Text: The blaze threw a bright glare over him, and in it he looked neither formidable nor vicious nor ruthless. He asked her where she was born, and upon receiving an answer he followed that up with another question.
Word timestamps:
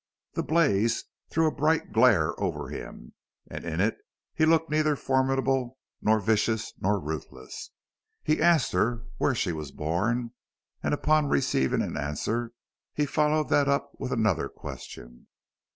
The 0.33 0.41
blaze 0.41 1.03
threw 1.29 1.45
a 1.45 1.51
bright 1.53 1.91
glare 1.91 2.33
over 2.41 2.69
him, 2.69 3.13
and 3.47 3.63
in 3.63 3.79
it 3.79 3.99
he 4.33 4.47
looked 4.47 4.71
neither 4.71 4.95
formidable 4.95 5.77
nor 6.01 6.19
vicious 6.19 6.73
nor 6.79 6.99
ruthless. 6.99 7.69
He 8.23 8.41
asked 8.41 8.71
her 8.71 9.03
where 9.19 9.35
she 9.35 9.51
was 9.51 9.69
born, 9.71 10.31
and 10.81 10.95
upon 10.95 11.27
receiving 11.27 11.83
an 11.83 11.97
answer 11.97 12.51
he 12.95 13.05
followed 13.05 13.49
that 13.49 13.67
up 13.67 13.91
with 13.99 14.11
another 14.11 14.49
question. 14.49 15.27